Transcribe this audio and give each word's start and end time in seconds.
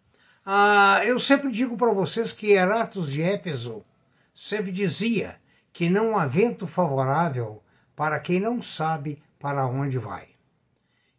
Ah, 0.46 1.00
eu 1.04 1.18
sempre 1.18 1.50
digo 1.50 1.76
para 1.76 1.92
vocês 1.92 2.30
que 2.30 2.52
Eratos 2.52 3.10
de 3.10 3.20
Éfeso 3.20 3.84
sempre 4.32 4.70
dizia 4.70 5.40
que 5.72 5.90
não 5.90 6.16
há 6.16 6.24
vento 6.24 6.68
favorável 6.68 7.60
para 7.96 8.20
quem 8.20 8.38
não 8.38 8.62
sabe 8.62 9.20
para 9.44 9.66
onde 9.66 9.98
vai. 9.98 10.28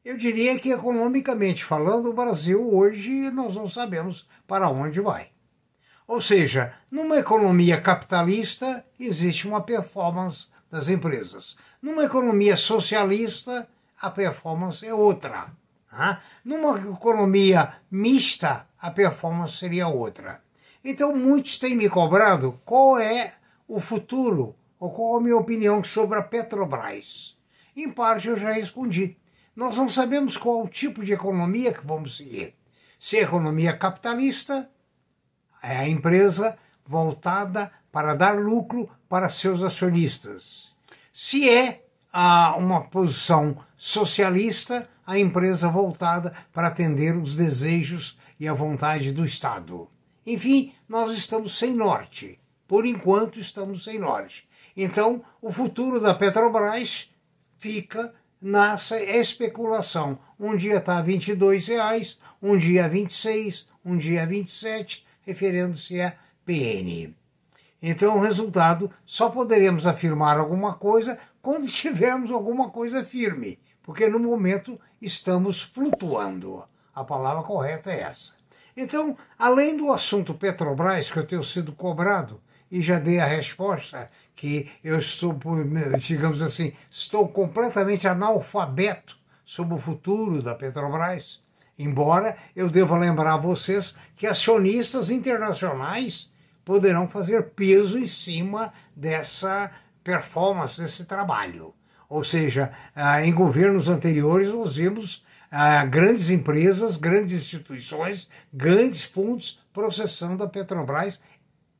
Eu 0.03 0.17
diria 0.17 0.57
que, 0.57 0.71
economicamente 0.71 1.63
falando, 1.63 2.09
o 2.09 2.13
Brasil 2.13 2.73
hoje 2.75 3.29
nós 3.29 3.55
não 3.55 3.67
sabemos 3.67 4.27
para 4.47 4.67
onde 4.67 4.99
vai. 4.99 5.27
Ou 6.07 6.19
seja, 6.19 6.73
numa 6.89 7.17
economia 7.19 7.79
capitalista 7.79 8.83
existe 8.99 9.47
uma 9.47 9.61
performance 9.61 10.47
das 10.71 10.89
empresas. 10.89 11.55
Numa 11.79 12.05
economia 12.05 12.57
socialista, 12.57 13.67
a 14.01 14.09
performance 14.09 14.83
é 14.83 14.91
outra. 14.91 15.51
Tá? 15.87 16.23
Numa 16.43 16.79
economia 16.79 17.73
mista, 17.91 18.65
a 18.81 18.89
performance 18.89 19.57
seria 19.57 19.87
outra. 19.87 20.41
Então, 20.83 21.15
muitos 21.15 21.59
têm 21.59 21.75
me 21.75 21.87
cobrado 21.87 22.59
qual 22.65 22.97
é 22.97 23.35
o 23.67 23.79
futuro, 23.79 24.55
ou 24.79 24.89
qual 24.89 25.17
a 25.17 25.21
minha 25.21 25.37
opinião 25.37 25.83
sobre 25.83 26.17
a 26.17 26.23
Petrobras. 26.23 27.34
Em 27.75 27.89
parte, 27.89 28.27
eu 28.27 28.37
já 28.37 28.51
respondi 28.51 29.17
nós 29.55 29.77
não 29.77 29.87
sabemos 29.87 30.35
qual 30.35 30.63
o 30.63 30.67
tipo 30.67 31.03
de 31.03 31.13
economia 31.13 31.73
que 31.73 31.85
vamos 31.85 32.17
seguir. 32.17 32.53
Se 32.99 33.17
é 33.17 33.21
economia 33.21 33.71
capitalista, 33.71 34.69
é 35.63 35.77
a 35.77 35.87
empresa 35.87 36.57
voltada 36.85 37.71
para 37.91 38.13
dar 38.13 38.37
lucro 38.37 38.89
para 39.07 39.29
seus 39.29 39.63
acionistas. 39.63 40.73
Se 41.13 41.49
é 41.49 41.85
a, 42.11 42.55
uma 42.57 42.81
posição 42.81 43.57
socialista, 43.77 44.89
a 45.07 45.17
empresa 45.17 45.69
voltada 45.69 46.33
para 46.51 46.67
atender 46.67 47.15
os 47.15 47.35
desejos 47.35 48.17
e 48.37 48.47
a 48.47 48.53
vontade 48.53 49.13
do 49.13 49.23
Estado. 49.23 49.87
Enfim, 50.25 50.73
nós 50.89 51.15
estamos 51.15 51.57
sem 51.57 51.73
norte. 51.73 52.39
Por 52.67 52.85
enquanto, 52.85 53.39
estamos 53.39 53.83
sem 53.85 53.99
norte. 53.99 54.45
Então, 54.75 55.23
o 55.41 55.51
futuro 55.51 55.99
da 55.99 56.13
Petrobras 56.13 57.09
fica 57.65 58.13
nessa 58.39 59.01
especulação. 59.01 60.19
Um 60.39 60.55
dia 60.55 60.77
está 60.77 60.99
a 60.99 61.01
22 61.01 61.67
reais, 61.67 62.19
um 62.39 62.55
dia 62.55 62.85
a 62.85 62.87
26, 62.87 63.67
um 63.83 63.97
dia 63.97 64.21
a 64.21 64.25
27, 64.27 65.03
referindo-se 65.23 65.99
a 65.99 66.13
PN. 66.45 67.15
Então, 67.81 68.17
o 68.17 68.21
resultado, 68.21 68.91
só 69.03 69.31
poderemos 69.31 69.87
afirmar 69.87 70.37
alguma 70.37 70.75
coisa 70.75 71.17
quando 71.41 71.65
tivermos 71.67 72.29
alguma 72.29 72.69
coisa 72.69 73.03
firme, 73.03 73.57
porque 73.81 74.07
no 74.07 74.19
momento 74.19 74.79
estamos 75.01 75.63
flutuando. 75.63 76.63
A 76.93 77.03
palavra 77.03 77.41
correta 77.41 77.91
é 77.91 78.01
essa. 78.01 78.33
Então, 78.77 79.17
além 79.39 79.75
do 79.75 79.91
assunto 79.91 80.35
Petrobras, 80.35 81.09
que 81.09 81.17
eu 81.17 81.25
tenho 81.25 81.43
sido 81.43 81.71
cobrado, 81.71 82.39
e 82.71 82.81
já 82.81 82.99
dei 82.99 83.19
a 83.19 83.25
resposta 83.25 84.09
que 84.35 84.69
eu 84.83 84.99
estou, 84.99 85.37
digamos 85.97 86.41
assim, 86.41 86.73
estou 86.89 87.27
completamente 87.27 88.07
analfabeto 88.07 89.17
sobre 89.45 89.75
o 89.75 89.79
futuro 89.79 90.41
da 90.41 90.55
Petrobras. 90.55 91.39
Embora 91.77 92.37
eu 92.55 92.69
deva 92.69 92.97
lembrar 92.97 93.33
a 93.33 93.37
vocês 93.37 93.95
que 94.15 94.27
acionistas 94.27 95.09
internacionais 95.09 96.31
poderão 96.63 97.07
fazer 97.07 97.51
peso 97.51 97.97
em 97.99 98.07
cima 98.07 98.73
dessa 98.95 99.71
performance, 100.03 100.81
desse 100.81 101.05
trabalho. 101.05 101.73
Ou 102.09 102.23
seja, 102.23 102.71
ah, 102.95 103.25
em 103.25 103.33
governos 103.33 103.87
anteriores 103.87 104.53
nós 104.53 104.75
vimos 104.75 105.23
ah, 105.51 105.85
grandes 105.85 106.29
empresas, 106.29 106.97
grandes 106.97 107.35
instituições, 107.35 108.29
grandes 108.53 109.03
fundos 109.03 109.59
processando 109.73 110.43
a 110.43 110.47
Petrobras 110.47 111.21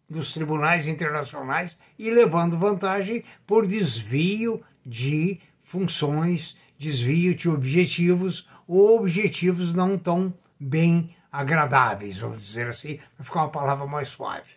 dos 0.09 0.33
tribunais 0.33 0.87
internacionais 0.87 1.77
e 1.97 2.09
levando 2.09 2.57
vantagem 2.57 3.23
por 3.45 3.65
desvio 3.65 4.63
de 4.85 5.39
funções, 5.61 6.57
desvio 6.77 7.33
de 7.33 7.49
objetivos 7.49 8.47
ou 8.67 8.97
objetivos 8.97 9.73
não 9.73 9.97
tão 9.97 10.33
bem 10.59 11.15
agradáveis, 11.31 12.19
vamos 12.19 12.45
dizer 12.45 12.67
assim, 12.67 12.99
para 13.15 13.25
ficar 13.25 13.39
uma 13.41 13.49
palavra 13.49 13.85
mais 13.85 14.07
suave. 14.07 14.51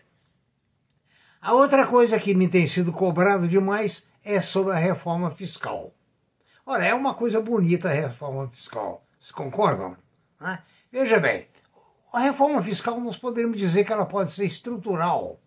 A 1.40 1.52
outra 1.52 1.86
coisa 1.86 2.18
que 2.18 2.34
me 2.34 2.48
tem 2.48 2.66
sido 2.66 2.92
cobrado 2.92 3.48
demais 3.48 4.06
é 4.24 4.40
sobre 4.40 4.74
a 4.74 4.78
reforma 4.78 5.30
fiscal. 5.30 5.94
Ora, 6.66 6.84
é 6.84 6.94
uma 6.94 7.14
coisa 7.14 7.40
bonita 7.40 7.88
a 7.88 7.92
reforma 7.92 8.48
fiscal, 8.48 9.04
vocês 9.18 9.32
concordam? 9.32 9.96
Veja 10.92 11.18
bem, 11.18 11.48
a 12.12 12.20
reforma 12.20 12.62
fiscal 12.62 13.00
nós 13.00 13.16
poderíamos 13.16 13.58
dizer 13.58 13.84
que 13.84 13.92
ela 13.92 14.06
pode 14.06 14.32
ser 14.32 14.46
estrutural, 14.46 15.38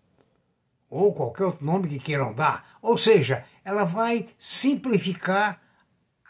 ou 0.90 1.14
qualquer 1.14 1.46
outro 1.46 1.66
nome 1.66 1.88
que 1.88 2.00
queiram 2.00 2.34
dar. 2.34 2.78
Ou 2.82 2.98
seja, 2.98 3.46
ela 3.64 3.86
vai 3.86 4.28
simplificar 4.38 5.62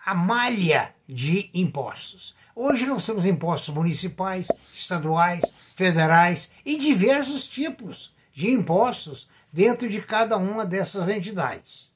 a 0.05 0.13
malha 0.13 0.93
de 1.07 1.49
impostos. 1.53 2.35
Hoje 2.55 2.85
nós 2.85 3.05
temos 3.05 3.25
impostos 3.25 3.73
municipais, 3.73 4.47
estaduais, 4.73 5.41
federais 5.75 6.51
e 6.65 6.77
diversos 6.77 7.47
tipos 7.47 8.13
de 8.33 8.49
impostos 8.49 9.27
dentro 9.51 9.89
de 9.89 10.01
cada 10.01 10.37
uma 10.37 10.65
dessas 10.65 11.09
entidades. 11.09 11.91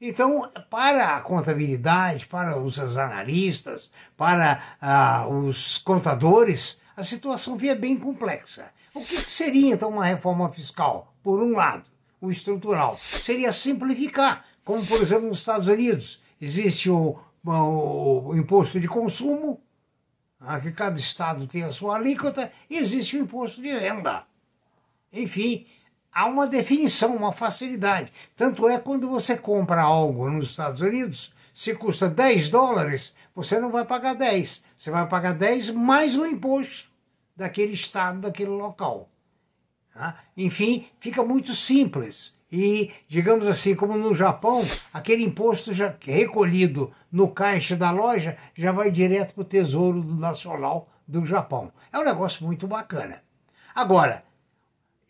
Então, 0.00 0.50
para 0.68 1.16
a 1.16 1.20
contabilidade, 1.20 2.26
para 2.26 2.58
os 2.58 2.78
analistas, 2.98 3.92
para 4.16 4.60
ah, 4.80 5.28
os 5.28 5.78
contadores, 5.78 6.80
a 6.96 7.04
situação 7.04 7.56
via 7.56 7.74
bem 7.74 7.96
complexa. 7.96 8.70
O 8.94 9.00
que 9.00 9.16
seria 9.16 9.74
então 9.74 9.90
uma 9.90 10.04
reforma 10.04 10.50
fiscal? 10.50 11.14
Por 11.22 11.42
um 11.42 11.52
lado, 11.52 11.84
o 12.20 12.30
estrutural 12.30 12.96
seria 12.96 13.52
simplificar, 13.52 14.44
como 14.64 14.84
por 14.84 15.00
exemplo 15.00 15.28
nos 15.28 15.38
Estados 15.40 15.68
Unidos 15.68 16.20
existe 16.40 16.90
o, 16.90 17.18
o, 17.44 18.30
o 18.30 18.36
imposto 18.36 18.78
de 18.78 18.88
consumo, 18.88 19.60
ah, 20.40 20.58
que 20.58 20.72
cada 20.72 20.98
estado 20.98 21.46
tem 21.46 21.62
a 21.62 21.70
sua 21.70 21.96
alíquota, 21.96 22.50
e 22.68 22.76
existe 22.76 23.16
o 23.16 23.20
imposto 23.20 23.62
de 23.62 23.68
renda. 23.68 24.24
Enfim, 25.12 25.66
há 26.12 26.26
uma 26.26 26.46
definição, 26.46 27.14
uma 27.14 27.32
facilidade. 27.32 28.12
Tanto 28.36 28.68
é 28.68 28.78
quando 28.78 29.08
você 29.08 29.36
compra 29.36 29.82
algo 29.82 30.28
nos 30.28 30.50
Estados 30.50 30.80
Unidos, 30.80 31.32
se 31.52 31.74
custa 31.74 32.08
10 32.08 32.48
dólares, 32.48 33.14
você 33.34 33.60
não 33.60 33.70
vai 33.70 33.84
pagar 33.84 34.14
10. 34.14 34.64
Você 34.76 34.90
vai 34.90 35.06
pagar 35.06 35.34
10 35.34 35.70
mais 35.70 36.16
o 36.16 36.26
imposto 36.26 36.88
daquele 37.36 37.72
estado, 37.72 38.20
daquele 38.20 38.50
local. 38.50 39.08
Tá? 39.92 40.16
Enfim, 40.36 40.86
fica 40.98 41.22
muito 41.22 41.54
simples. 41.54 42.36
E, 42.50 42.90
digamos 43.08 43.46
assim, 43.46 43.74
como 43.74 43.96
no 43.96 44.14
Japão, 44.14 44.62
aquele 44.92 45.24
imposto 45.24 45.72
já 45.72 45.94
recolhido 46.00 46.92
no 47.10 47.28
caixa 47.28 47.76
da 47.76 47.90
loja 47.90 48.36
já 48.54 48.72
vai 48.72 48.90
direto 48.90 49.34
para 49.34 49.42
o 49.42 49.46
Tesouro 49.46 50.02
Nacional 50.04 50.88
do 51.06 51.24
Japão. 51.24 51.72
É 51.92 51.98
um 51.98 52.04
negócio 52.04 52.44
muito 52.44 52.66
bacana. 52.66 53.22
Agora, 53.74 54.22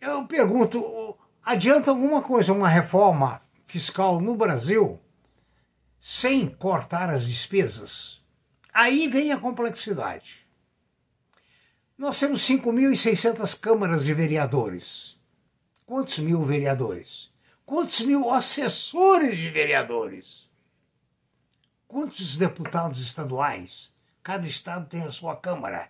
eu 0.01 0.25
pergunto, 0.25 1.19
adianta 1.45 1.91
alguma 1.91 2.23
coisa 2.23 2.53
uma 2.53 2.69
reforma 2.69 3.41
fiscal 3.65 4.21
no 4.21 4.37
Brasil 4.37 5.01
sem 6.05 6.49
cortar 6.49 7.09
as 7.09 7.29
despesas? 7.29 8.21
Aí 8.75 9.07
vem 9.07 9.31
a 9.31 9.39
complexidade. 9.39 10.45
Nós 11.97 12.19
temos 12.19 12.41
5.600 12.43 13.61
câmaras 13.61 14.05
de 14.05 14.13
vereadores. 14.13 15.17
Quantos 15.87 16.19
mil 16.19 16.43
vereadores? 16.43 17.31
Quantos 17.65 18.01
mil 18.01 18.29
assessores 18.31 19.39
de 19.39 19.49
vereadores? 19.49 20.51
Quantos 21.87 22.37
deputados 22.37 23.01
estaduais? 23.01 23.93
Cada 24.25 24.45
estado 24.45 24.89
tem 24.89 25.05
a 25.05 25.11
sua 25.13 25.37
Câmara. 25.37 25.89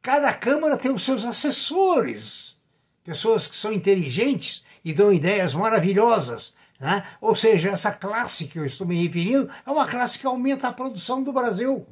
Cada 0.00 0.32
Câmara 0.32 0.78
tem 0.78 0.94
os 0.94 1.04
seus 1.04 1.26
assessores, 1.26 2.56
pessoas 3.04 3.46
que 3.46 3.56
são 3.56 3.70
inteligentes 3.70 4.64
e 4.82 4.94
dão 4.94 5.12
ideias 5.12 5.52
maravilhosas. 5.52 6.54
Né? 6.78 7.06
Ou 7.20 7.34
seja, 7.34 7.70
essa 7.70 7.92
classe 7.92 8.46
que 8.46 8.58
eu 8.58 8.66
estou 8.66 8.86
me 8.86 9.02
referindo 9.02 9.50
é 9.64 9.70
uma 9.70 9.86
classe 9.86 10.18
que 10.18 10.26
aumenta 10.26 10.68
a 10.68 10.72
produção 10.72 11.22
do 11.22 11.32
Brasil, 11.32 11.86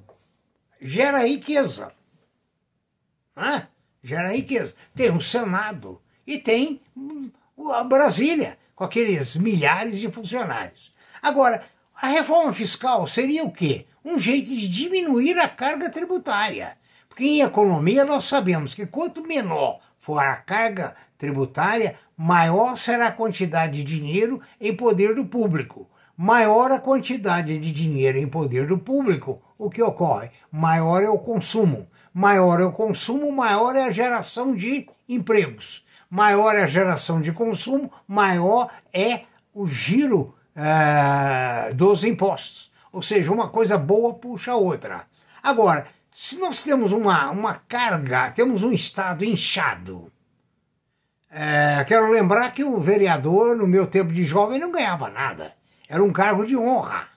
gera 0.80 1.26
riqueza. 1.26 1.92
Né? 3.36 3.68
Gera 4.02 4.32
riqueza. 4.32 4.74
Tem 4.94 5.10
o 5.10 5.20
Senado 5.20 6.00
e 6.26 6.38
tem 6.38 6.80
a 7.74 7.84
Brasília, 7.84 8.58
com 8.74 8.84
aqueles 8.84 9.36
milhares 9.36 9.98
de 9.98 10.10
funcionários. 10.10 10.92
Agora, 11.22 11.66
a 11.94 12.08
reforma 12.08 12.52
fiscal 12.52 13.06
seria 13.06 13.44
o 13.44 13.50
quê? 13.50 13.86
Um 14.04 14.18
jeito 14.18 14.50
de 14.50 14.68
diminuir 14.68 15.38
a 15.38 15.48
carga 15.48 15.88
tributária. 15.88 16.76
Porque 17.14 17.24
em 17.24 17.42
economia 17.42 18.04
nós 18.04 18.24
sabemos 18.24 18.74
que 18.74 18.86
quanto 18.86 19.22
menor 19.22 19.78
for 19.96 20.18
a 20.18 20.34
carga 20.34 20.96
tributária, 21.16 21.94
maior 22.16 22.76
será 22.76 23.06
a 23.06 23.12
quantidade 23.12 23.84
de 23.84 23.84
dinheiro 23.84 24.40
em 24.60 24.74
poder 24.74 25.14
do 25.14 25.24
público. 25.24 25.88
Maior 26.16 26.72
a 26.72 26.80
quantidade 26.80 27.56
de 27.56 27.70
dinheiro 27.70 28.18
em 28.18 28.26
poder 28.26 28.66
do 28.66 28.78
público, 28.78 29.40
o 29.56 29.70
que 29.70 29.80
ocorre? 29.80 30.30
Maior 30.50 31.04
é 31.04 31.08
o 31.08 31.16
consumo. 31.16 31.86
Maior 32.12 32.60
é 32.60 32.64
o 32.64 32.72
consumo, 32.72 33.30
maior 33.30 33.76
é 33.76 33.84
a 33.84 33.92
geração 33.92 34.52
de 34.52 34.88
empregos. 35.08 35.84
Maior 36.10 36.56
é 36.56 36.64
a 36.64 36.68
geração 36.68 37.20
de 37.20 37.30
consumo, 37.30 37.92
maior 38.08 38.70
é 38.92 39.20
o 39.54 39.68
giro 39.68 40.34
é, 40.56 41.72
dos 41.74 42.02
impostos. 42.02 42.72
Ou 42.92 43.02
seja, 43.02 43.32
uma 43.32 43.48
coisa 43.50 43.78
boa 43.78 44.14
puxa 44.14 44.50
a 44.50 44.56
outra. 44.56 45.06
Agora, 45.40 45.86
se 46.16 46.38
nós 46.38 46.62
temos 46.62 46.92
uma, 46.92 47.28
uma 47.32 47.56
carga, 47.56 48.30
temos 48.30 48.62
um 48.62 48.72
Estado 48.72 49.24
inchado, 49.24 50.12
é, 51.28 51.82
quero 51.82 52.08
lembrar 52.08 52.52
que 52.52 52.62
o 52.62 52.78
vereador, 52.80 53.56
no 53.56 53.66
meu 53.66 53.88
tempo 53.88 54.12
de 54.12 54.22
jovem, 54.22 54.60
não 54.60 54.70
ganhava 54.70 55.10
nada. 55.10 55.52
Era 55.88 56.04
um 56.04 56.12
cargo 56.12 56.46
de 56.46 56.56
honra. 56.56 57.08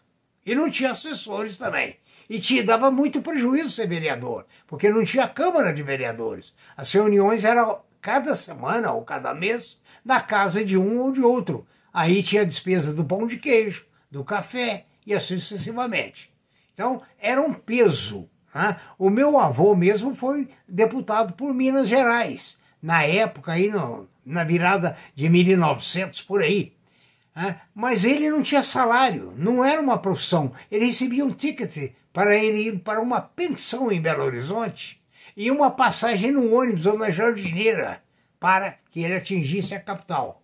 E 0.44 0.56
não 0.56 0.72
tinha 0.72 0.90
assessores 0.90 1.58
também. 1.58 1.98
E 2.28 2.40
te 2.40 2.64
dava 2.64 2.90
muito 2.90 3.22
prejuízo 3.22 3.70
ser 3.70 3.88
vereador, 3.88 4.48
porque 4.66 4.90
não 4.90 5.04
tinha 5.04 5.28
Câmara 5.28 5.72
de 5.72 5.84
Vereadores. 5.84 6.56
As 6.76 6.92
reuniões 6.92 7.46
eram 7.46 7.82
cada 8.02 8.34
semana 8.34 8.92
ou 8.92 9.06
cada 9.06 9.32
mês 9.36 9.80
na 10.04 10.20
casa 10.20 10.66
de 10.66 10.76
um 10.76 10.98
ou 10.98 11.12
de 11.12 11.22
outro. 11.22 11.68
Aí 11.94 12.24
tinha 12.24 12.42
a 12.42 12.46
despesa 12.46 12.96
do 12.96 13.06
pão 13.06 13.28
de 13.28 13.38
queijo, 13.38 13.86
do 14.10 14.24
café 14.24 14.86
e 15.06 15.14
assim 15.14 15.38
sucessivamente. 15.38 16.34
Então 16.74 17.04
era 17.20 17.40
um 17.40 17.54
peso. 17.54 18.28
Né? 18.58 18.76
O 18.98 19.12
meu 19.12 19.38
avô 19.38 19.76
mesmo 19.76 20.16
foi 20.16 20.50
deputado 20.68 21.34
por 21.34 21.54
Minas 21.54 21.88
Gerais, 21.88 22.58
na 22.82 23.04
época 23.04 23.52
aí 23.52 23.70
no, 23.70 24.10
na 24.26 24.44
virada 24.44 24.98
de 25.14 25.30
1900 25.30 26.24
por 26.24 26.42
aí. 26.42 26.74
Mas 27.76 28.04
ele 28.04 28.32
não 28.32 28.42
tinha 28.42 28.64
salário, 28.64 29.32
não 29.38 29.64
era 29.64 29.80
uma 29.80 30.00
profissão. 30.00 30.52
Ele 30.72 30.86
recebia 30.88 31.24
um 31.24 31.32
ticket 31.32 31.94
para 32.12 32.36
ele 32.36 32.70
ir 32.70 32.80
para 32.80 33.00
uma 33.00 33.22
pensão 33.22 33.92
em 33.92 34.02
Belo 34.02 34.24
Horizonte 34.24 35.00
e 35.36 35.52
uma 35.52 35.70
passagem 35.70 36.32
no 36.32 36.52
ônibus 36.52 36.88
ou 36.88 36.98
na 36.98 37.12
jardineira 37.12 38.02
para 38.40 38.76
que 38.90 39.04
ele 39.04 39.14
atingisse 39.14 39.76
a 39.76 39.80
capital 39.80 40.42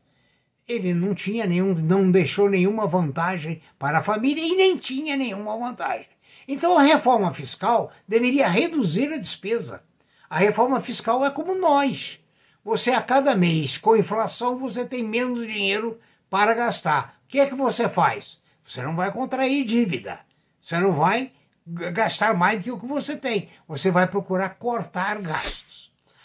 ele 0.67 0.93
não 0.93 1.13
tinha 1.13 1.45
nenhum, 1.45 1.73
não 1.73 2.09
deixou 2.09 2.49
nenhuma 2.49 2.87
vantagem 2.87 3.61
para 3.77 3.99
a 3.99 4.03
família 4.03 4.43
e 4.43 4.55
nem 4.55 4.77
tinha 4.77 5.17
nenhuma 5.17 5.57
vantagem. 5.57 6.07
Então 6.47 6.77
a 6.77 6.83
reforma 6.83 7.33
fiscal 7.33 7.91
deveria 8.07 8.47
reduzir 8.47 9.13
a 9.13 9.17
despesa. 9.17 9.83
A 10.29 10.37
reforma 10.37 10.79
fiscal 10.79 11.25
é 11.25 11.29
como 11.29 11.55
nós. 11.55 12.19
Você 12.63 12.91
a 12.91 13.01
cada 13.01 13.35
mês, 13.35 13.77
com 13.77 13.95
inflação, 13.95 14.57
você 14.57 14.85
tem 14.85 15.03
menos 15.03 15.45
dinheiro 15.45 15.99
para 16.29 16.53
gastar. 16.53 17.19
O 17.25 17.27
que 17.27 17.39
é 17.39 17.45
que 17.45 17.55
você 17.55 17.89
faz? 17.89 18.39
Você 18.63 18.81
não 18.81 18.95
vai 18.95 19.11
contrair 19.11 19.65
dívida. 19.65 20.19
Você 20.61 20.77
não 20.79 20.93
vai 20.93 21.31
gastar 21.65 22.33
mais 22.33 22.57
do 22.57 22.63
que 22.63 22.71
o 22.71 22.79
que 22.79 22.87
você 22.87 23.17
tem. 23.17 23.49
Você 23.67 23.91
vai 23.91 24.07
procurar 24.07 24.49
cortar 24.51 25.21
gastos. 25.21 25.72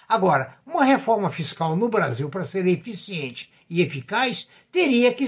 Agora, 0.09 0.57
uma 0.67 0.85
reforma 0.85 1.29
fiscal 1.29 1.77
no 1.77 1.89
Brasil, 1.89 2.31
para 2.31 2.45
ser 2.45 2.67
eficiente 2.67 3.53
e 3.69 3.83
eficaz, 3.83 4.49
teria 4.73 5.13
que 5.13 5.27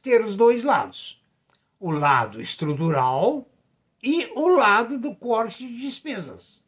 ter 0.00 0.24
os 0.24 0.36
dois 0.36 0.62
lados: 0.62 1.20
o 1.80 1.90
lado 1.90 2.40
estrutural 2.40 3.48
e 4.00 4.30
o 4.36 4.46
lado 4.48 4.98
do 4.98 5.16
corte 5.16 5.66
de 5.66 5.80
despesas. 5.80 6.60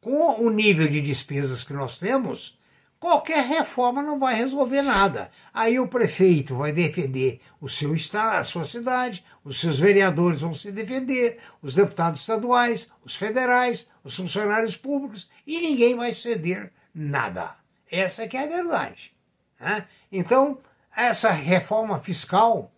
Com 0.00 0.44
o 0.44 0.50
nível 0.50 0.88
de 0.88 1.00
despesas 1.00 1.62
que 1.62 1.72
nós 1.72 1.98
temos, 1.98 2.58
qualquer 2.98 3.44
reforma 3.44 4.02
não 4.02 4.18
vai 4.18 4.34
resolver 4.34 4.82
nada. 4.82 5.30
Aí 5.54 5.78
o 5.78 5.86
prefeito 5.86 6.56
vai 6.56 6.72
defender 6.72 7.40
o 7.60 7.68
seu 7.68 7.94
estado, 7.94 8.38
a 8.38 8.44
sua 8.44 8.64
cidade, 8.64 9.22
os 9.44 9.60
seus 9.60 9.78
vereadores 9.78 10.40
vão 10.40 10.54
se 10.54 10.72
defender, 10.72 11.38
os 11.62 11.74
deputados 11.74 12.22
estaduais, 12.22 12.90
os 13.04 13.14
federais, 13.14 13.88
os 14.02 14.16
funcionários 14.16 14.76
públicos 14.76 15.30
e 15.46 15.60
ninguém 15.60 15.96
vai 15.96 16.12
ceder 16.12 16.72
nada. 16.94 17.56
Essa 17.90 18.26
que 18.26 18.36
é 18.36 18.44
a 18.44 18.46
verdade. 18.46 19.12
Né? 19.58 19.86
Então, 20.10 20.58
essa 20.96 21.30
reforma 21.30 21.98
fiscal, 21.98 22.72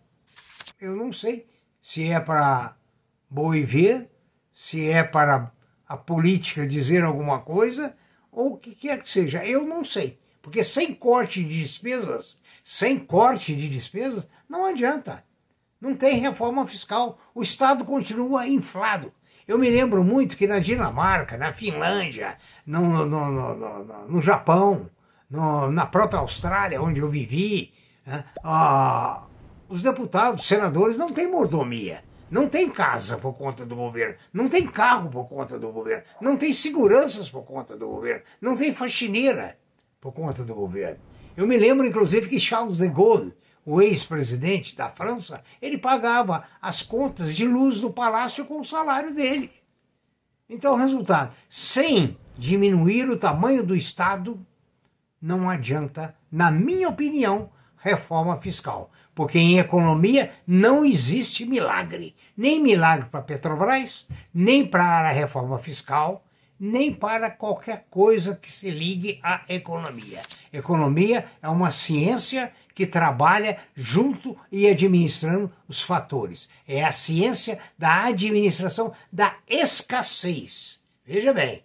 eu 0.79 0.95
não 0.95 1.11
sei 1.13 1.45
se 1.81 2.11
é 2.11 2.19
para 2.19 2.75
boi 3.29 3.65
ver, 3.65 4.09
se 4.53 4.89
é 4.89 5.03
para 5.03 5.51
a 5.87 5.97
política 5.97 6.67
dizer 6.67 7.03
alguma 7.03 7.39
coisa, 7.41 7.93
ou 8.31 8.53
o 8.53 8.57
que 8.57 8.73
quer 8.75 9.01
que 9.01 9.09
seja. 9.09 9.45
Eu 9.45 9.63
não 9.63 9.83
sei. 9.83 10.19
Porque 10.41 10.63
sem 10.63 10.93
corte 10.93 11.43
de 11.43 11.59
despesas, 11.61 12.37
sem 12.63 12.99
corte 12.99 13.55
de 13.55 13.69
despesas, 13.69 14.27
não 14.49 14.65
adianta. 14.65 15.23
Não 15.79 15.95
tem 15.95 16.19
reforma 16.19 16.65
fiscal. 16.67 17.17
O 17.33 17.41
Estado 17.41 17.85
continua 17.85 18.47
inflado. 18.47 19.13
Eu 19.47 19.57
me 19.57 19.69
lembro 19.69 20.03
muito 20.03 20.37
que 20.37 20.47
na 20.47 20.59
Dinamarca, 20.59 21.37
na 21.37 21.51
Finlândia, 21.51 22.37
no, 22.65 23.05
no, 23.05 23.31
no, 23.31 24.07
no, 24.07 24.21
Japão, 24.21 24.89
na 25.29 25.85
própria 25.85 26.19
Austrália, 26.19 26.81
onde 26.81 27.01
eu 27.01 27.09
vivi, 27.09 27.73
né, 28.05 28.23
ah, 28.43 29.23
os 29.67 29.81
deputados, 29.81 30.47
senadores 30.47 30.97
não 30.97 31.09
têm 31.09 31.27
mordomia. 31.27 32.03
Não 32.29 32.49
tem 32.49 32.67
casa 32.67 33.15
por 33.15 33.33
conta 33.33 33.63
do 33.63 33.75
governo, 33.75 34.15
não 34.33 34.47
tem 34.47 34.65
carro 34.65 35.07
por 35.07 35.29
conta 35.29 35.59
do 35.59 35.71
governo, 35.71 36.03
não 36.19 36.35
tem 36.35 36.51
seguranças 36.51 37.29
por 37.29 37.43
conta 37.43 37.77
do 37.77 37.87
governo, 37.87 38.23
não 38.41 38.55
tem 38.55 38.73
faxineira 38.73 39.55
por 40.01 40.11
conta 40.11 40.43
do 40.43 40.55
governo. 40.55 40.97
Eu 41.37 41.45
me 41.45 41.57
lembro, 41.57 41.85
inclusive, 41.85 42.27
que 42.27 42.39
Charles 42.39 42.79
de 42.79 42.87
Gaulle, 42.87 43.35
o 43.65 43.81
ex-presidente 43.81 44.75
da 44.75 44.89
França, 44.89 45.43
ele 45.61 45.77
pagava 45.77 46.43
as 46.61 46.81
contas 46.81 47.35
de 47.35 47.47
luz 47.47 47.79
do 47.79 47.89
palácio 47.89 48.45
com 48.45 48.59
o 48.59 48.65
salário 48.65 49.13
dele. 49.13 49.51
Então, 50.49 50.75
resultado, 50.75 51.33
sem 51.49 52.17
diminuir 52.37 53.09
o 53.09 53.17
tamanho 53.17 53.63
do 53.63 53.75
Estado, 53.75 54.39
não 55.21 55.49
adianta, 55.49 56.15
na 56.31 56.51
minha 56.51 56.89
opinião, 56.89 57.49
reforma 57.77 58.37
fiscal. 58.37 58.89
Porque 59.13 59.37
em 59.37 59.59
economia 59.59 60.31
não 60.47 60.83
existe 60.85 61.45
milagre. 61.45 62.15
Nem 62.35 62.61
milagre 62.61 63.07
para 63.09 63.21
Petrobras, 63.21 64.07
nem 64.33 64.65
para 64.65 65.09
a 65.09 65.11
reforma 65.11 65.59
fiscal, 65.59 66.23
nem 66.59 66.93
para 66.93 67.29
qualquer 67.29 67.85
coisa 67.89 68.35
que 68.35 68.49
se 68.49 68.71
ligue 68.71 69.19
à 69.21 69.41
economia. 69.49 70.21
Economia 70.51 71.25
é 71.41 71.49
uma 71.49 71.71
ciência 71.71 72.53
que 72.73 72.87
trabalha 72.87 73.59
junto 73.75 74.35
e 74.51 74.67
administrando 74.67 75.51
os 75.67 75.81
fatores. 75.81 76.49
É 76.67 76.83
a 76.83 76.91
ciência 76.91 77.59
da 77.77 78.05
administração 78.05 78.93
da 79.11 79.37
escassez. 79.47 80.83
Veja 81.05 81.33
bem, 81.33 81.63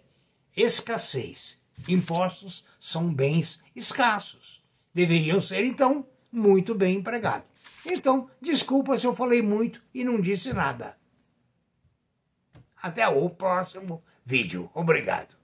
escassez. 0.55 1.59
Impostos 1.87 2.65
são 2.79 3.11
bens 3.11 3.61
escassos. 3.75 4.61
Deveriam 4.93 5.41
ser, 5.41 5.65
então, 5.65 6.05
muito 6.31 6.75
bem 6.75 6.97
empregados. 6.97 7.47
Então, 7.85 8.29
desculpa 8.41 8.97
se 8.97 9.07
eu 9.07 9.15
falei 9.15 9.41
muito 9.41 9.81
e 9.93 10.03
não 10.03 10.19
disse 10.19 10.53
nada. 10.53 10.97
Até 12.81 13.07
o 13.07 13.29
próximo 13.29 14.03
vídeo. 14.25 14.69
Obrigado. 14.73 15.38